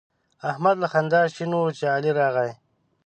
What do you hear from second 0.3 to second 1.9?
احمد له خندا شین وو چې